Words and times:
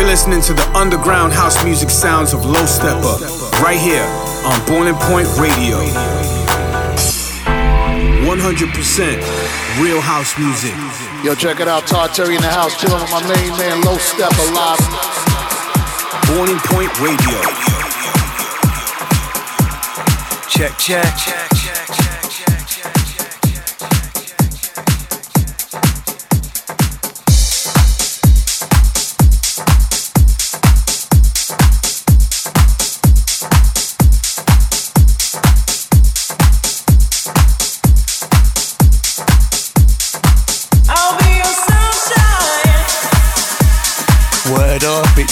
You're 0.00 0.08
listening 0.08 0.40
to 0.48 0.54
the 0.54 0.66
underground 0.74 1.34
house 1.34 1.62
music 1.62 1.90
sounds 1.90 2.32
of 2.32 2.46
Low 2.46 2.64
Steppa 2.64 3.20
right 3.60 3.78
here 3.78 4.06
on 4.46 4.58
Boiling 4.66 4.94
Point 4.94 5.28
Radio. 5.36 5.76
100% 8.24 9.82
real 9.82 10.00
house 10.00 10.38
music. 10.38 10.72
Yo, 11.22 11.34
check 11.34 11.60
it 11.60 11.68
out. 11.68 11.86
Todd 11.86 12.14
Terry 12.14 12.34
in 12.34 12.40
the 12.40 12.48
house, 12.48 12.80
chilling 12.80 12.98
with 12.98 13.10
my 13.10 13.20
main 13.28 13.50
man, 13.58 13.82
Low 13.82 13.98
Steppa 13.98 14.40
live. 14.56 14.80
Boiling 16.28 16.60
Point 16.60 16.98
Radio. 16.98 17.38
Check, 20.48 20.78
check, 20.78 21.14
check. 21.18 21.49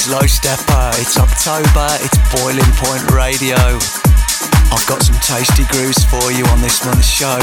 Low 0.09 0.25
Steppa, 0.25 0.97
it's 0.97 1.21
October, 1.21 1.87
it's 2.01 2.17
Boiling 2.33 2.73
Point 2.81 3.11
Radio. 3.13 3.61
I've 4.73 4.87
got 4.89 5.03
some 5.05 5.21
tasty 5.21 5.69
grooves 5.69 6.03
for 6.09 6.33
you 6.33 6.47
on 6.47 6.63
this 6.63 6.83
month's 6.87 7.07
show. 7.07 7.37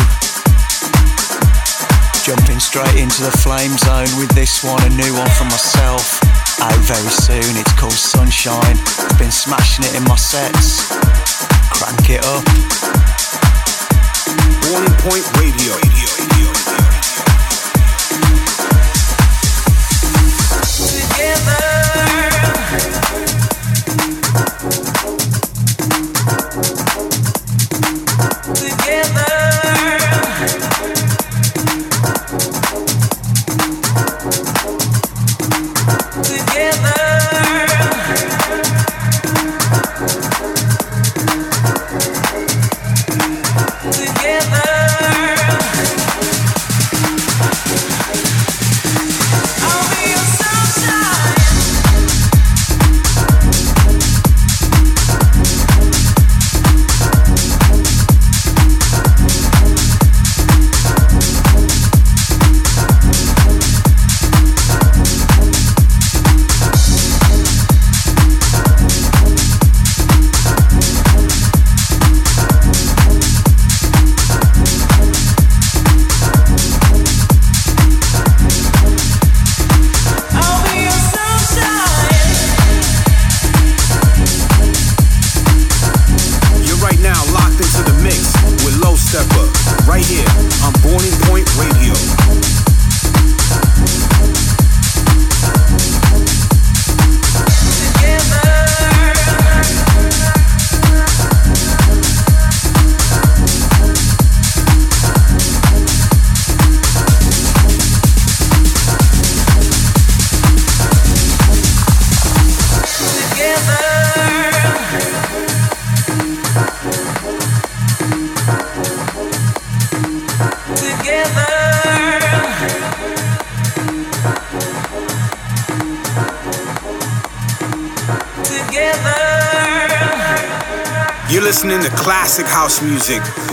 Jumping 2.26 2.60
straight 2.60 2.98
into 2.98 3.22
the 3.22 3.30
flame 3.38 3.78
zone 3.78 4.10
with 4.18 4.34
this 4.34 4.64
one, 4.64 4.82
a 4.82 4.90
new 4.90 5.14
one 5.14 5.30
for 5.38 5.46
myself. 5.46 6.18
Out 6.60 6.74
very 6.90 7.14
soon, 7.14 7.54
it's 7.54 7.74
called 7.74 7.94
Sunshine. 7.94 8.78
I've 8.98 9.20
been 9.20 9.30
smashing 9.30 9.86
it 9.86 9.94
in 9.94 10.04
my 10.06 10.16
sets. 10.16 10.90
Crank 11.70 12.10
it 12.10 12.26
up. 12.26 12.46
Boiling 14.66 14.98
Point 15.06 15.26
Radio. 15.38 16.15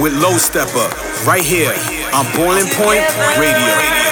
With 0.02 0.14
Low 0.14 0.34
Steppa 0.34 0.90
right 1.24 1.44
here 1.44 1.72
on 2.12 2.26
Boiling 2.34 2.66
Point 2.74 3.06
Radio. 3.38 4.11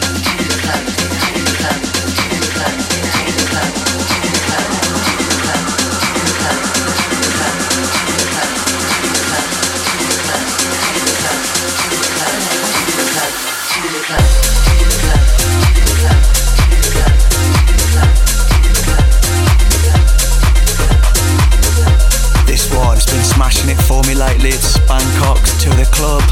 lately 24.43 24.57
it's 24.57 24.77
Bangkok 24.87 25.37
to 25.59 25.69
the 25.71 25.87
club, 25.91 26.23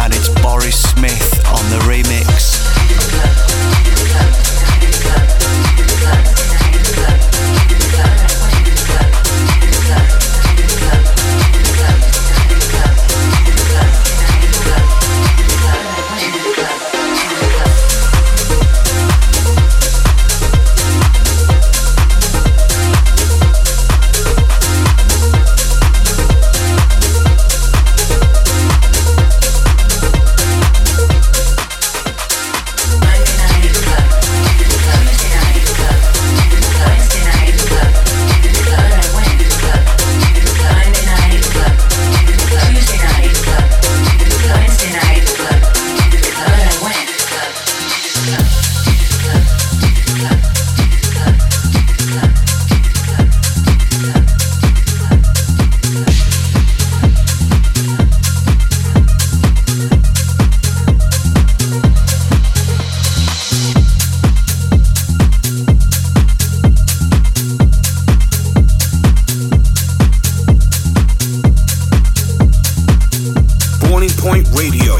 and 0.00 0.12
it's 0.14 0.28
Boris 0.42 0.80
Smith 0.90 1.40
on 1.48 1.62
the 1.70 1.78
remix. 1.86 2.64
Point 74.24 74.48
Radio. 74.56 74.94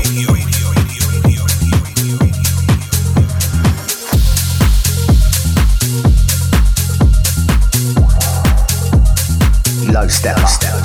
Low 9.90 10.08
step. 10.08 10.38
Step. 10.46 10.83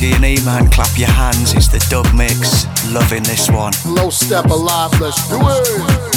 Whiskey 0.00 0.16
and 0.16 0.24
E-Man, 0.24 0.70
clap 0.70 0.96
your 0.96 1.10
hands. 1.10 1.52
It's 1.52 1.68
the 1.68 1.78
dub 1.90 2.06
mix. 2.14 2.64
Loving 2.90 3.22
this 3.22 3.50
one. 3.50 3.72
Low 3.84 4.08
step 4.08 4.46
alive, 4.46 4.98
let's 4.98 5.28
do 5.28 5.38
it. 5.38 6.09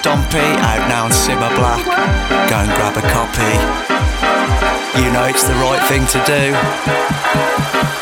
Stompy, 0.00 0.40
out 0.40 0.88
now 0.88 1.04
on 1.04 1.10
Simma 1.10 1.54
Black. 1.56 1.84
Go 2.48 2.56
and 2.56 2.72
grab 2.72 2.96
a 2.96 3.02
copy. 3.12 3.52
You 4.98 5.12
know 5.12 5.24
it's 5.26 5.44
the 5.44 5.52
right 5.60 5.82
thing 5.88 6.06
to 6.06 6.24
do. 6.24 7.99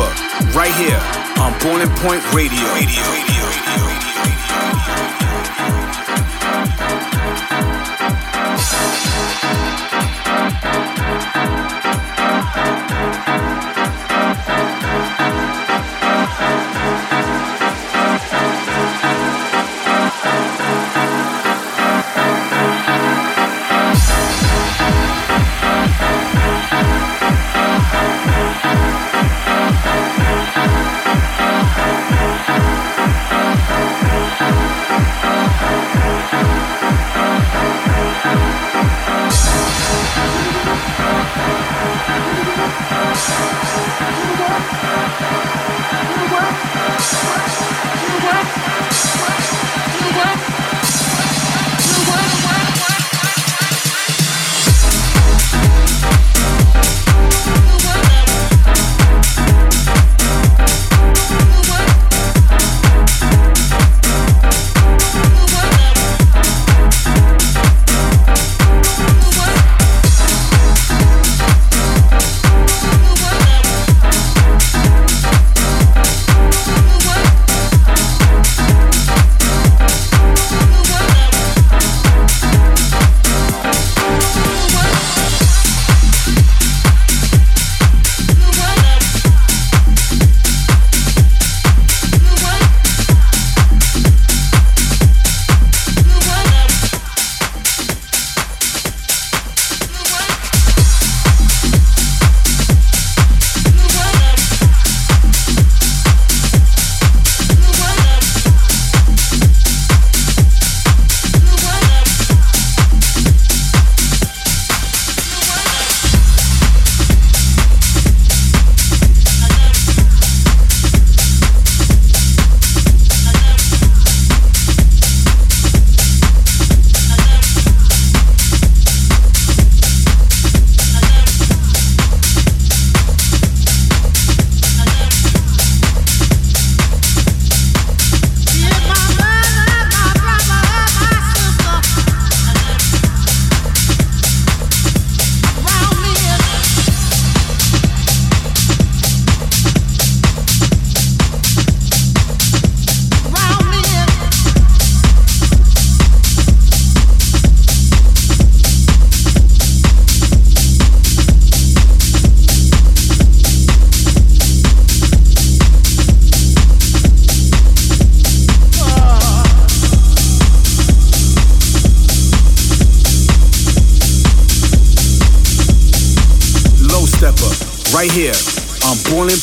Right 0.00 0.80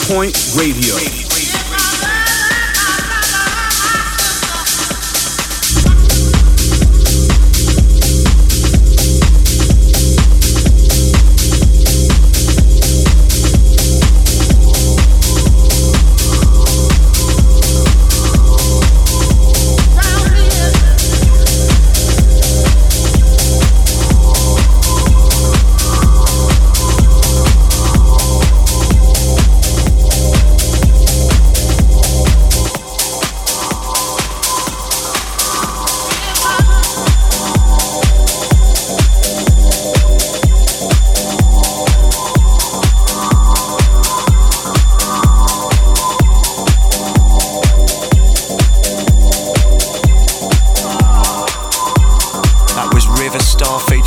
Point 0.07 0.55
Radio. 0.55 1.16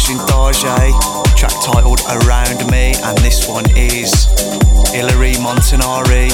Featuring 0.00 0.26
Darjay, 0.26 1.36
track 1.36 1.52
titled 1.62 2.00
Around 2.08 2.70
Me, 2.70 2.94
and 3.02 3.18
this 3.18 3.48
one 3.48 3.64
is 3.76 4.24
Hilary 4.92 5.34
Montanari. 5.34 6.30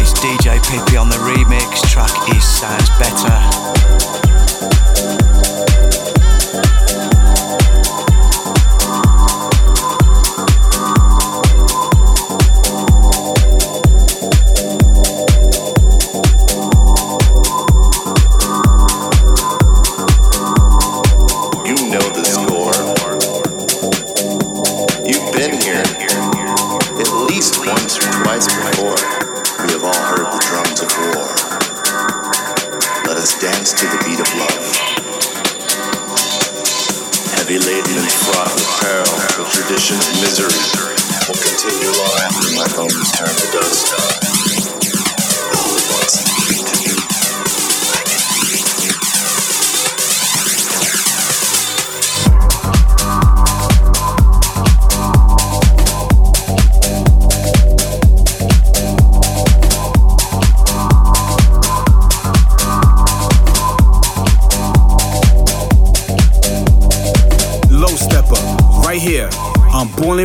It's 0.00 0.12
DJ 0.14 0.60
Pippi 0.64 0.96
on 0.96 1.08
the 1.08 1.16
remix, 1.16 1.88
track 1.88 2.10
is 2.34 2.44
Sounds 2.44 2.88
Better. 2.98 4.29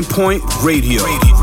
Point 0.03 0.43
Radio. 0.63 1.34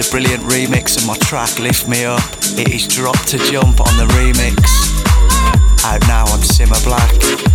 A 0.00 0.10
brilliant 0.10 0.42
remix 0.44 0.96
of 0.96 1.06
my 1.06 1.14
track 1.18 1.58
Lift 1.58 1.86
Me 1.86 2.06
Up. 2.06 2.22
It 2.56 2.68
is 2.72 2.88
Drop 2.88 3.18
to 3.26 3.36
Jump 3.36 3.80
on 3.80 3.96
the 3.98 4.06
remix. 4.14 4.56
Out 5.84 6.00
now 6.08 6.22
on 6.32 6.40
Simma 6.40 6.82
Black. 6.84 7.49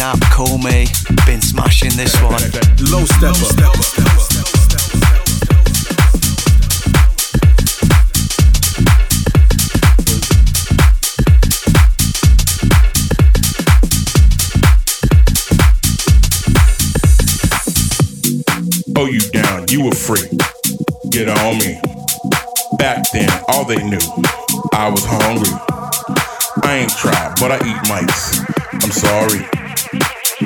Kevin 0.00 0.18
Knapp, 0.18 0.32
call 0.32 0.58
me. 0.58 0.86
Been 1.26 1.42
smashing 1.42 1.94
this 1.94 2.14
one. 2.22 2.32
Low 2.90 3.04
Steppa. 3.04 3.36
Oh, 18.96 19.06
you 19.06 19.20
down, 19.30 19.66
you 19.68 19.84
were 19.84 19.92
free. 19.92 20.28
Get 21.10 21.28
on 21.28 21.58
me. 21.58 21.80
Back 22.78 23.04
then, 23.12 23.28
all 23.48 23.64
they 23.64 23.82
knew, 23.82 23.98
I 24.72 24.88
was 24.88 25.04
hungry. 25.04 25.50
I 26.62 26.76
ain't 26.76 26.90
tried, 26.90 27.34
but 27.38 27.52
I 27.52 27.56
eat 27.56 27.88
mice. 27.88 28.40
I'm 28.72 28.90
sorry. 28.92 29.59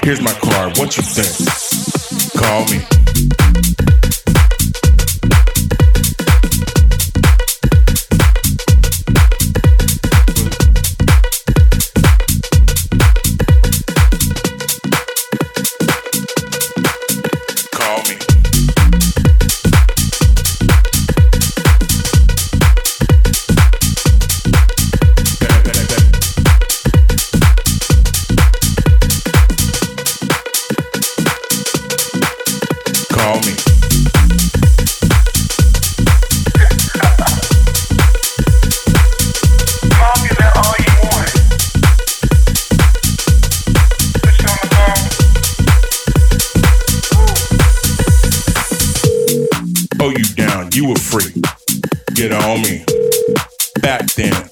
Here's 0.03 0.21
my 0.21 0.33
card, 0.33 0.77
what 0.77 0.97
you 0.97 1.03
think? 1.05 2.35
Call 2.37 2.65
me. 2.67 3.04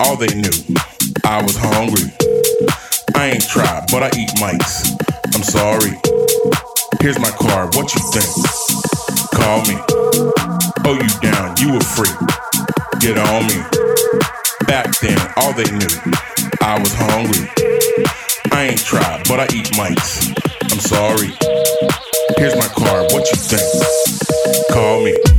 All 0.00 0.16
they 0.16 0.35
knew, 0.35 0.76
I 1.24 1.42
was 1.42 1.56
hungry. 1.56 2.11
I 3.14 3.30
ain't 3.30 3.46
tried, 3.46 3.87
but 3.90 4.02
I 4.02 4.11
eat 4.18 4.30
mice. 4.40 4.92
I'm 5.35 5.42
sorry. 5.42 5.92
Here's 7.00 7.18
my 7.18 7.30
card, 7.30 7.74
what 7.74 7.94
you 7.94 8.00
think? 8.12 8.28
Call 9.32 9.62
me. 9.64 9.76
Oh, 10.85 10.98
you 10.98 11.08
down, 11.20 11.56
you 11.58 11.72
were 11.72 11.80
free. 11.80 12.12
Get 13.00 13.18
on 13.18 13.46
me. 13.46 13.62
Back 14.66 14.98
then, 15.00 15.18
all 15.37 15.52
they 15.52 15.70
knew, 15.70 15.96
I 16.61 16.78
was 16.78 16.92
hungry. 16.94 17.48
I 18.52 18.64
ain't 18.70 18.85
tried, 18.85 19.22
but 19.28 19.40
I 19.40 19.46
eat 19.54 19.76
mice. 19.76 20.28
I'm 20.62 20.80
sorry. 20.80 21.32
Here's 22.37 22.56
my 22.56 22.68
card, 22.74 23.12
what 23.12 23.30
you 23.30 23.37
think? 23.37 24.68
Call 24.72 25.04
me. 25.04 25.32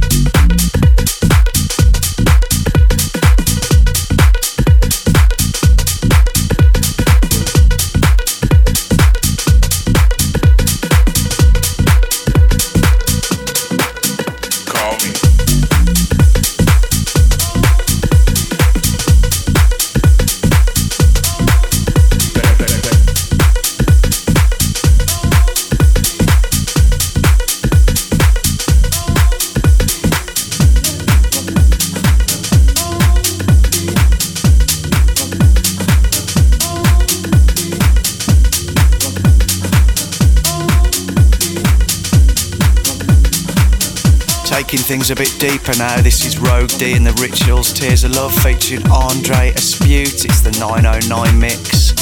Taking 44.73 44.85
things 44.87 45.11
a 45.11 45.15
bit 45.15 45.31
deeper 45.37 45.77
now, 45.77 46.01
this 46.01 46.25
is 46.25 46.39
Rogue 46.39 46.67
D 46.79 46.93
and 46.93 47.05
the 47.05 47.13
Rituals 47.21 47.71
Tears 47.73 48.05
of 48.05 48.15
Love 48.15 48.33
featuring 48.41 48.81
Andre 48.89 49.51
Aspute. 49.51 50.25
It's 50.25 50.41
the 50.41 50.49
909 50.59 51.39
mix. 51.39 51.93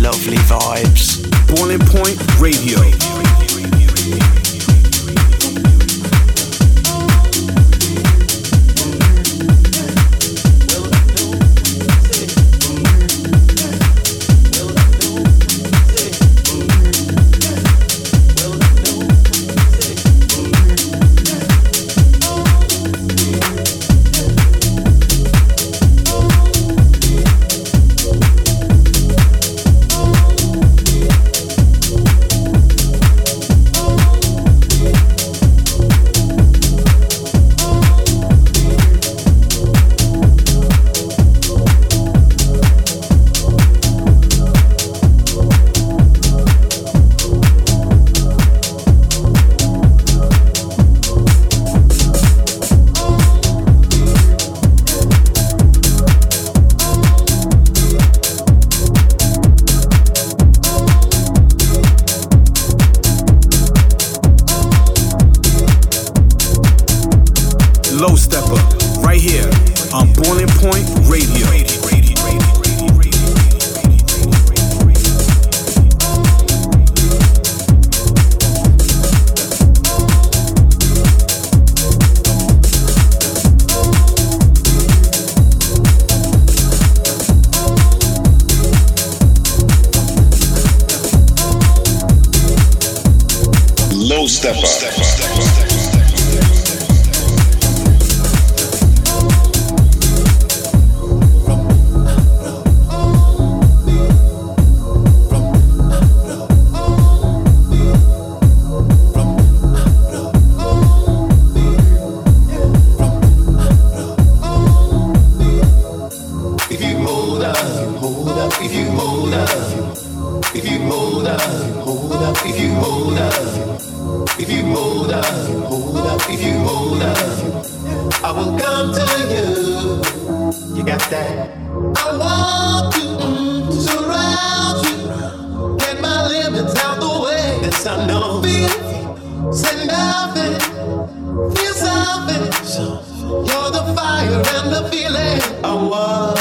Lovely 0.00 0.38
vibes. 0.38 1.20
Boiling 1.54 1.80
Point 1.80 2.16
Radio. 2.40 3.21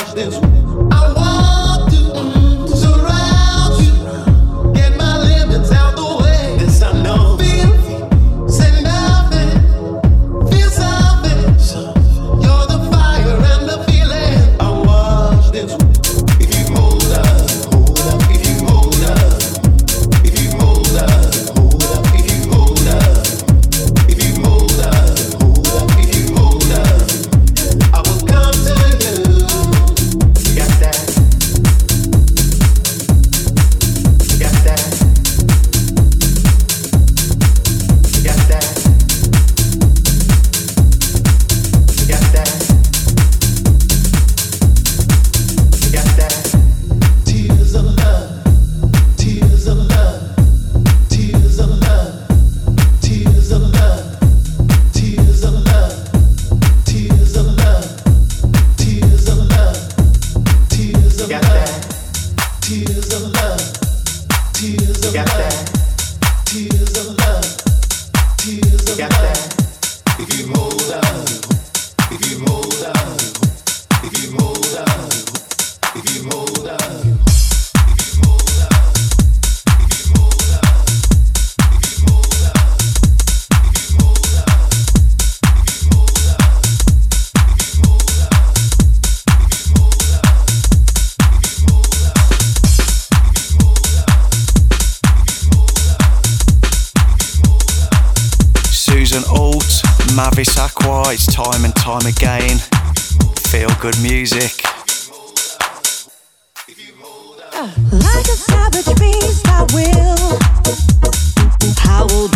deus 0.02 0.14
desumimos. 0.16 0.61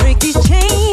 Break 0.05 0.19
these 0.19 0.47
chains. 0.47 0.85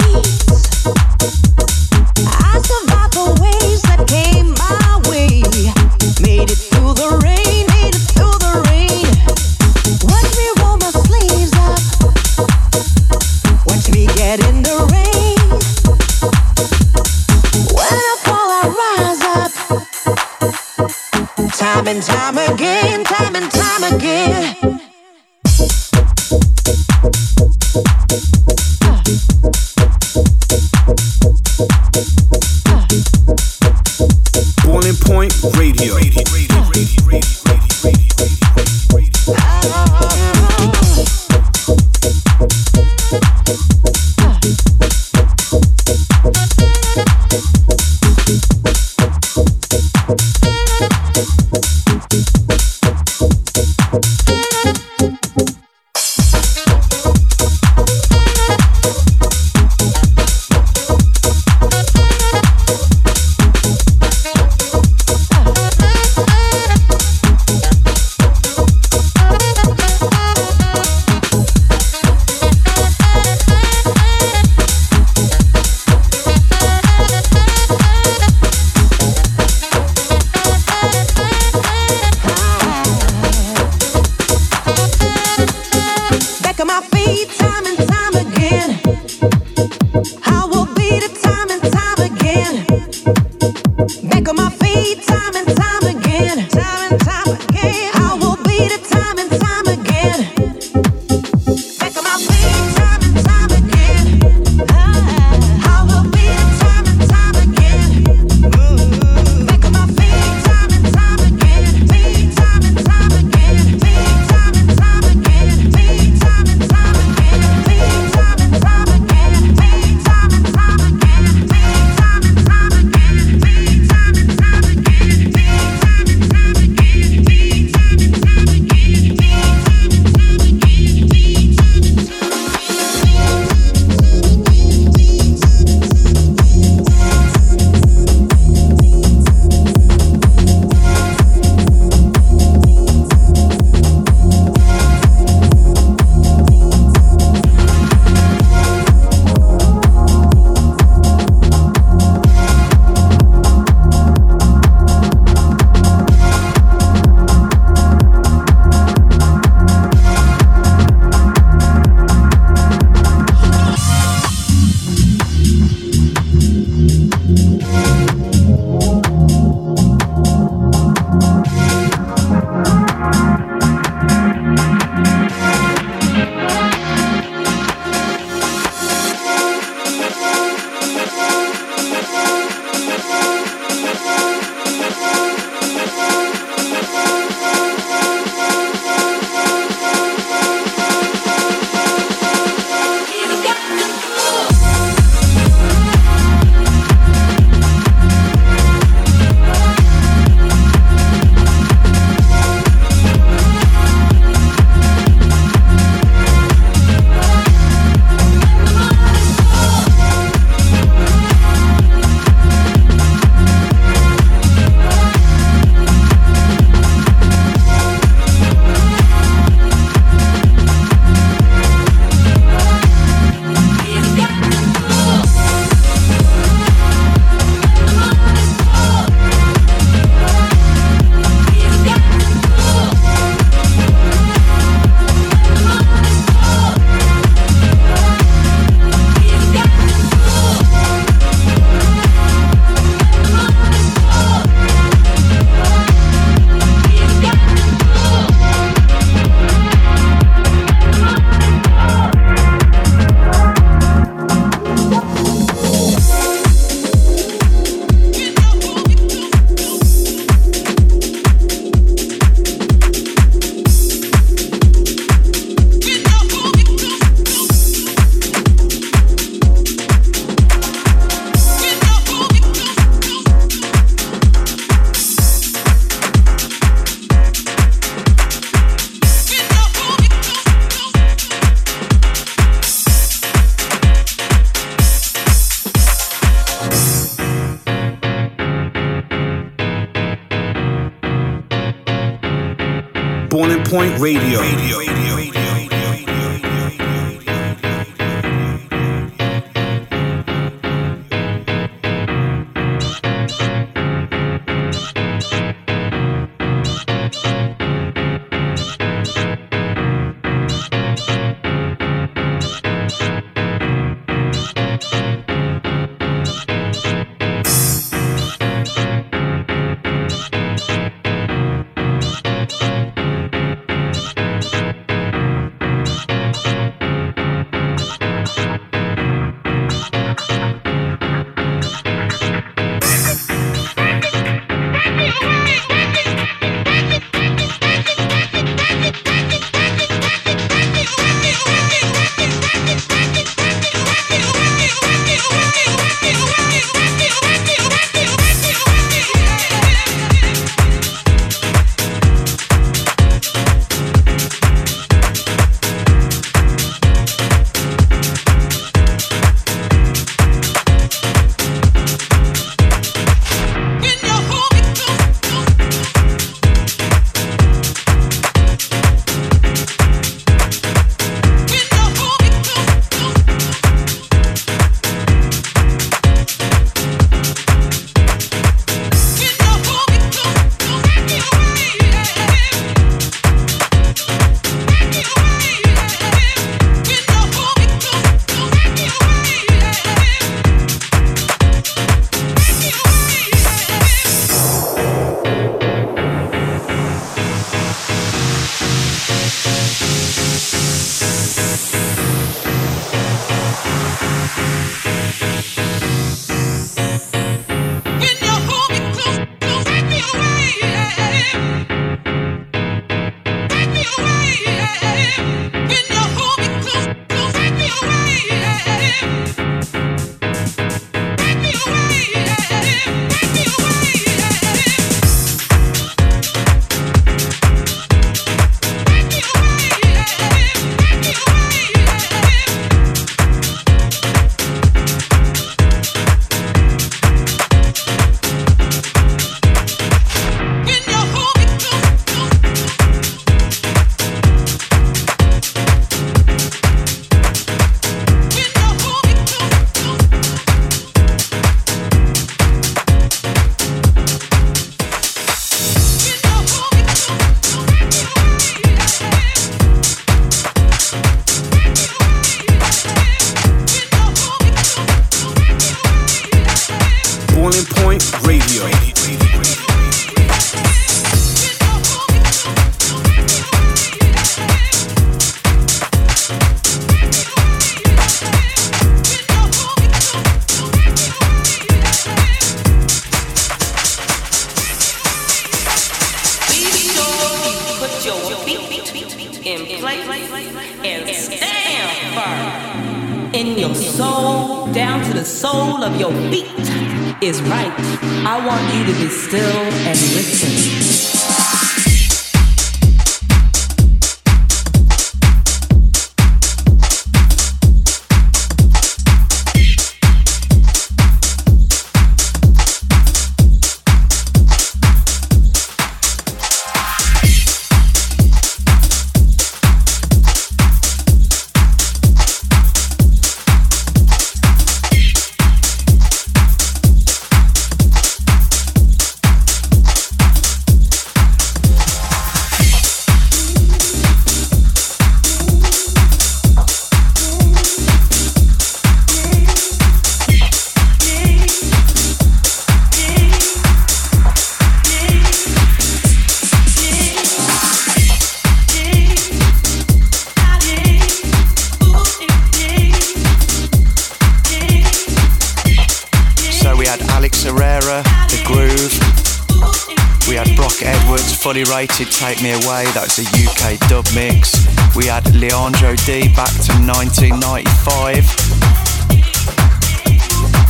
Fully 561.43 561.65
rated 561.65 562.07
Take 562.07 562.40
Me 562.40 562.53
Away, 562.53 562.87
that's 562.95 563.19
a 563.19 563.27
UK 563.27 563.77
dub 563.88 564.07
mix. 564.15 564.55
We 564.95 565.07
had 565.07 565.27
Leandro 565.35 565.97
D 566.07 566.29
back 566.38 566.55
to 566.71 566.73
1995. 566.79 568.23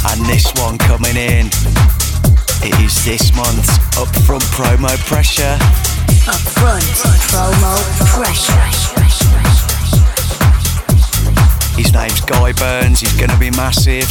And 0.09 0.25
this 0.25 0.49
one 0.57 0.79
coming 0.79 1.17
in. 1.17 1.53
It 2.65 2.73
is 2.81 3.05
this 3.05 3.37
month's 3.37 3.77
Upfront 4.01 4.49
Promo 4.57 4.97
Pressure. 5.05 5.59
Upfront 6.25 6.89
promo 7.29 7.77
pressure. 8.17 8.65
His 11.77 11.93
name's 11.93 12.23
Guy 12.23 12.53
Burns, 12.53 13.01
he's 13.01 13.13
gonna 13.21 13.39
be 13.39 13.51
massive. 13.51 14.09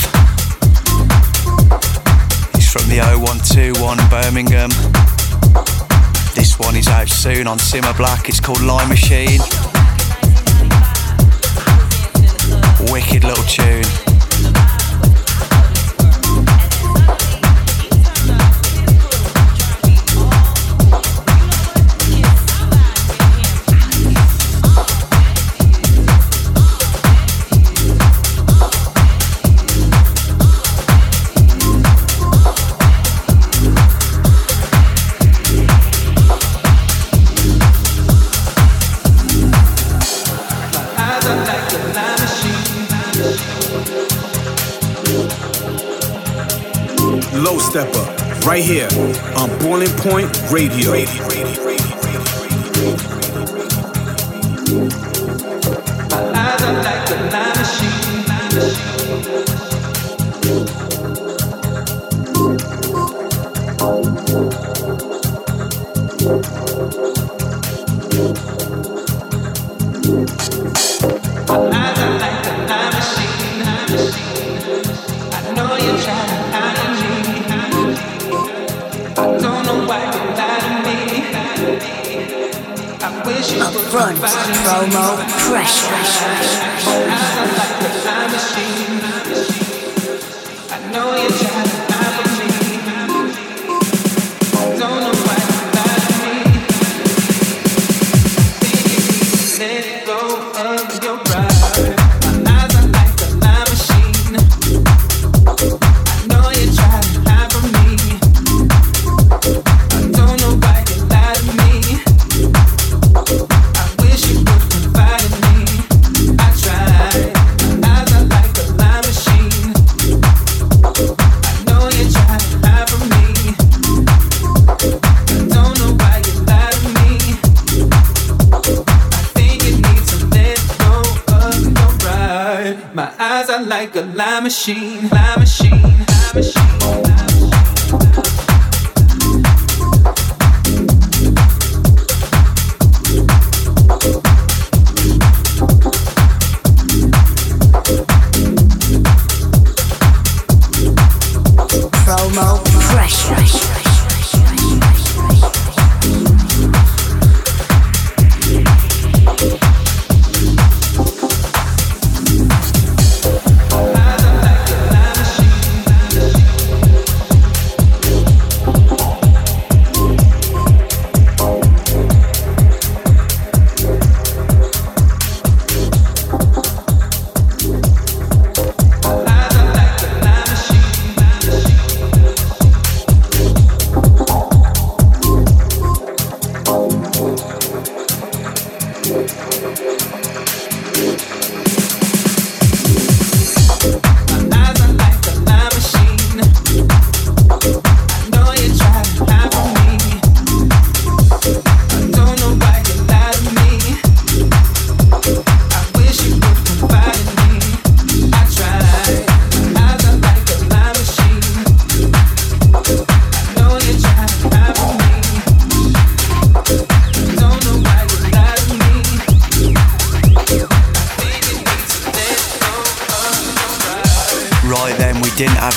He's 2.54 2.70
from 2.70 2.88
the 2.88 3.02
0121 3.18 3.98
Birmingham. 4.12 4.70
This 6.34 6.58
one 6.58 6.76
is 6.76 6.88
out 6.88 7.10
soon 7.10 7.48
on 7.48 7.58
Simma 7.58 7.96
Black. 7.96 8.30
It's 8.30 8.40
called 8.40 8.62
Lime 8.62 8.90
Machine. 8.90 9.42
Wicked 12.92 13.24
little 13.24 13.44
tune. 13.46 14.11
Low 47.62 47.84
Up, 47.84 48.46
right 48.46 48.64
here 48.64 48.88
on 49.38 49.50
Boiling 49.60 49.96
Point 49.98 50.28
Radio. 50.52 50.94
Up 54.82 55.11
front, 83.92 84.18
promo 84.64 85.18
pressure. 85.50 85.92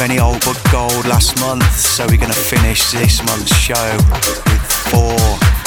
Any 0.05 0.21
old 0.21 0.39
but 0.45 0.61
gold 0.71 1.07
last 1.07 1.41
month, 1.41 1.65
so 1.75 2.05
we're 2.07 2.19
to 2.31 2.39
finish 2.39 2.91
this 2.91 3.25
month's 3.25 3.55
show 3.57 3.97
with 4.13 4.63
four 4.91 5.17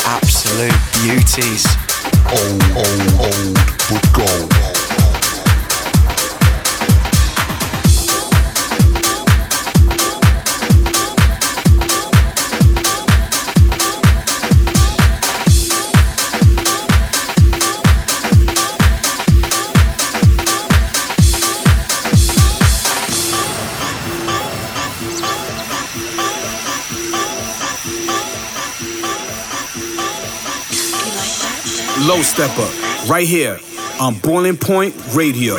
absolute 0.05 0.71
beauties. 1.01 1.65
Old, 2.29 2.63
old, 2.77 3.33
old, 3.33 3.55
but 3.89 4.13
gold. 4.13 4.76
Low 32.08 32.20
Steppa, 32.20 33.10
right 33.10 33.28
here 33.28 33.60
on 33.99 34.18
Boiling 34.20 34.55
Point 34.55 34.95
Radio. 35.14 35.55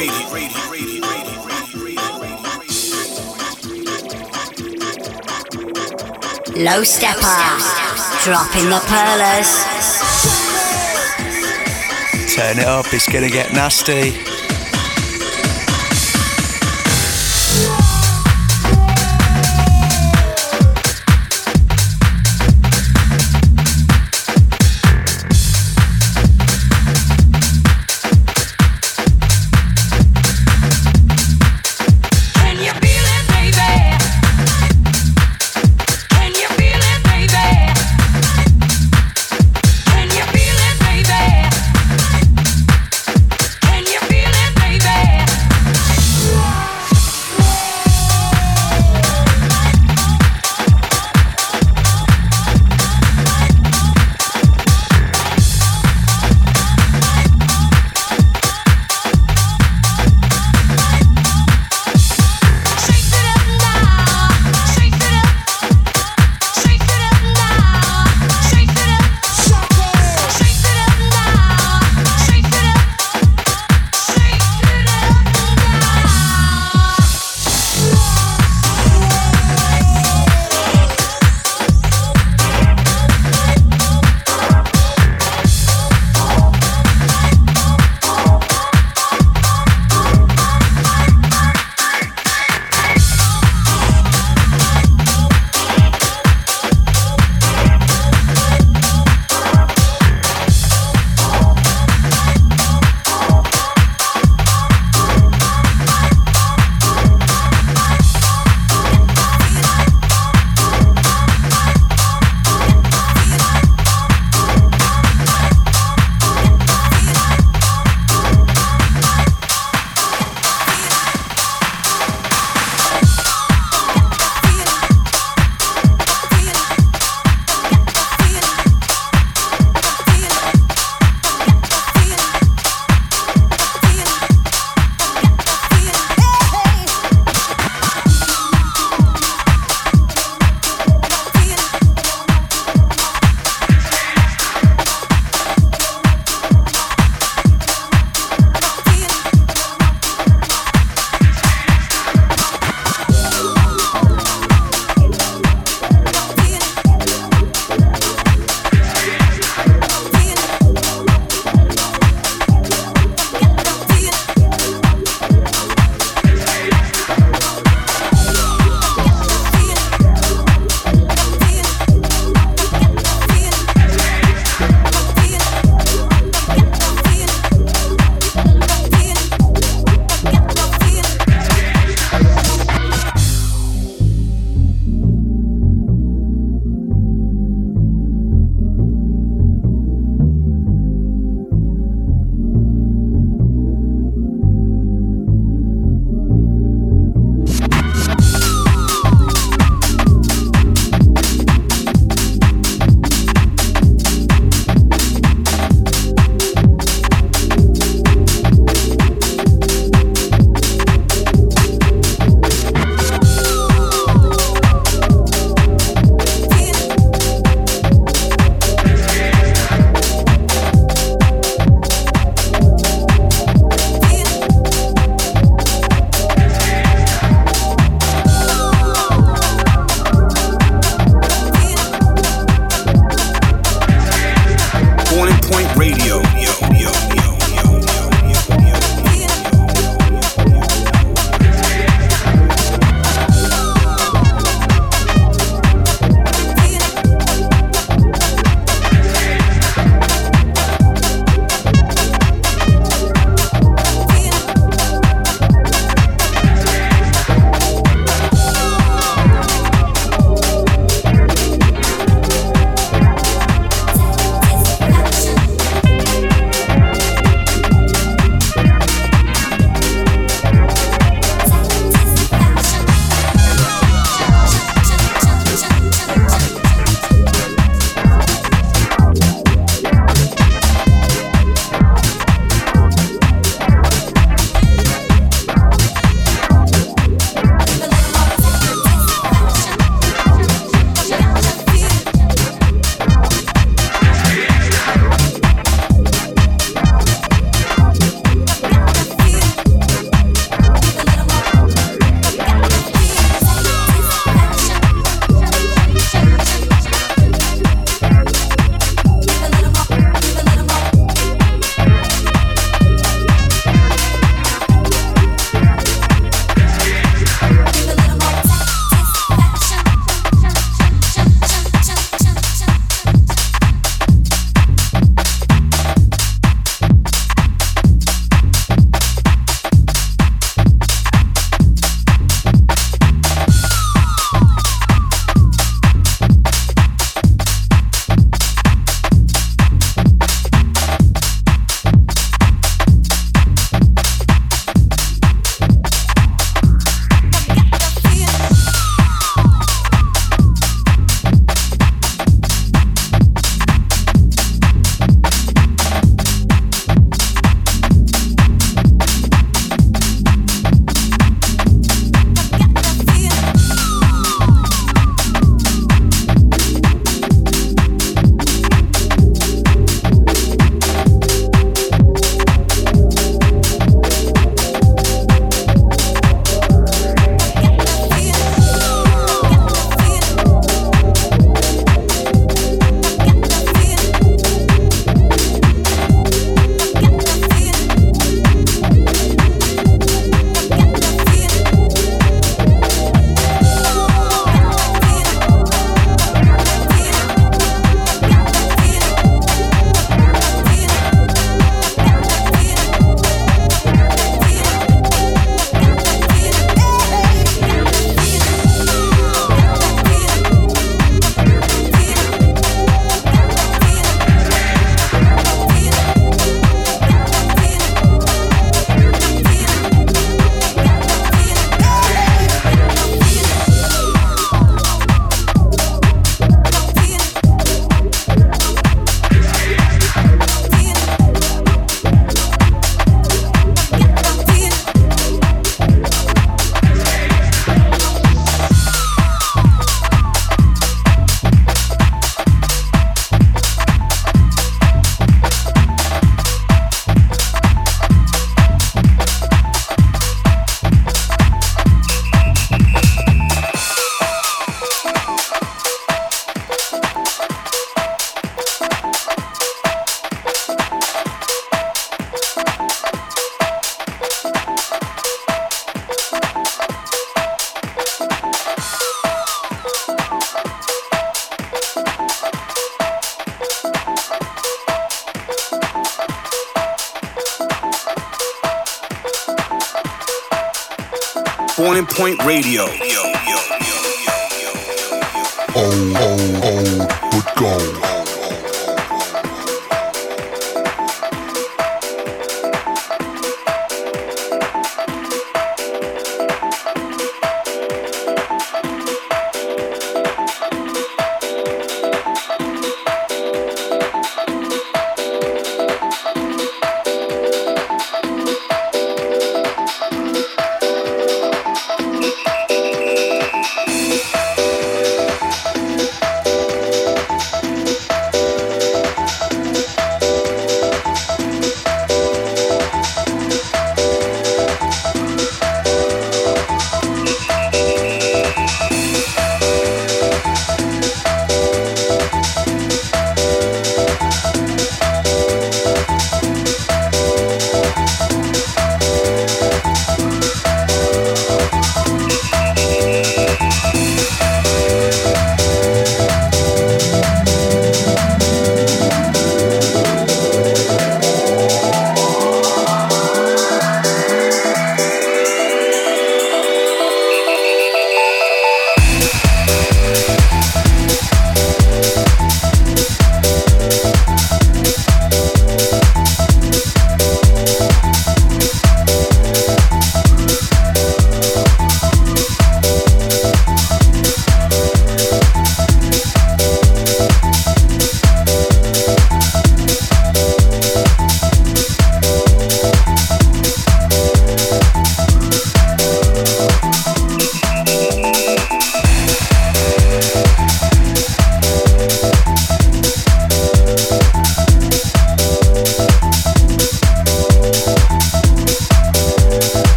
Low 6.56 6.80
Steppa. 6.84 8.24
Dropping 8.24 8.70
the 8.70 8.80
perlers. 8.88 9.52
Turn 12.34 12.58
it 12.58 12.64
up, 12.64 12.86
it's 12.94 13.12
going 13.12 13.24
to 13.24 13.30
get 13.30 13.52
nasty. 13.52 14.37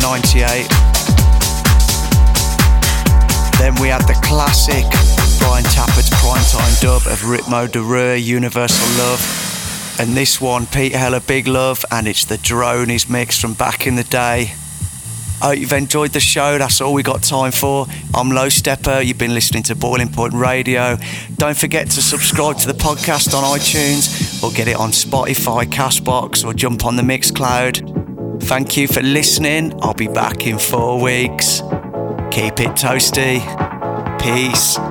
98. 0.00 0.68
Then 3.58 3.74
we 3.80 3.88
had 3.88 4.02
the 4.08 4.18
classic 4.22 4.84
Brian 5.38 5.64
Tappert's 5.64 6.10
primetime 6.10 6.80
dub 6.80 7.06
of 7.06 7.20
Ritmo 7.20 7.70
de 7.70 7.82
Rue, 7.82 8.14
Universal 8.14 8.88
Love. 8.98 9.96
And 9.98 10.16
this 10.16 10.40
one, 10.40 10.66
Pete 10.66 10.94
Heller, 10.94 11.20
Big 11.20 11.46
Love, 11.46 11.84
and 11.90 12.08
it's 12.08 12.24
the 12.24 12.36
Dronez 12.36 13.10
mix 13.10 13.38
from 13.38 13.54
back 13.54 13.86
in 13.86 13.96
the 13.96 14.04
day. 14.04 14.52
Hope 15.42 15.58
you've 15.58 15.72
enjoyed 15.72 16.12
the 16.12 16.20
show. 16.20 16.58
That's 16.58 16.82
all 16.82 16.92
we 16.92 17.02
got 17.02 17.22
time 17.22 17.50
for. 17.50 17.86
I'm 18.14 18.30
Low 18.30 18.48
Steppa. 18.48 19.04
You've 19.04 19.18
been 19.18 19.34
listening 19.34 19.62
to 19.64 19.74
Boiling 19.74 20.10
Point 20.10 20.34
Radio. 20.34 20.98
Don't 21.36 21.56
forget 21.56 21.88
to 21.90 22.02
subscribe 22.02 22.58
to 22.58 22.66
the 22.66 22.74
podcast 22.74 23.34
on 23.34 23.42
iTunes 23.58 24.42
or 24.42 24.52
get 24.54 24.68
it 24.68 24.76
on 24.76 24.90
Spotify, 24.90 25.64
Castbox, 25.64 26.44
or 26.44 26.52
jump 26.52 26.84
on 26.84 26.96
the 26.96 27.02
Mixcloud. 27.02 27.89
Thank 28.50 28.76
you 28.76 28.88
for 28.88 29.00
listening. 29.00 29.78
I'll 29.80 29.94
be 29.94 30.08
back 30.08 30.44
in 30.44 30.58
four 30.58 31.00
weeks. 31.00 31.60
Keep 32.32 32.58
it 32.58 32.74
toasty. 32.74 33.38
Peace. 34.20 34.89